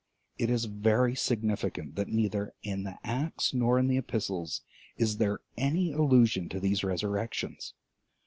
[0.39, 4.63] It is very significant that neither in the Acts nor in the Epistles
[4.97, 7.75] is there any allusion to these resurrections.